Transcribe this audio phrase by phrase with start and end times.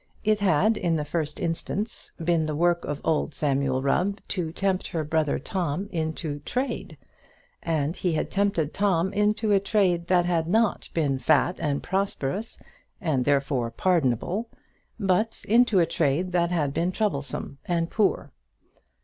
[0.23, 4.87] It had, in the first instance, been the work of old Samuel Rubb to tempt
[4.87, 6.97] her brother Tom into trade;
[7.61, 12.57] and he had tempted Tom into a trade that had not been fat and prosperous,
[12.99, 14.49] and therefore pardonable,
[14.99, 18.31] but into a trade that had been troublesome and poor.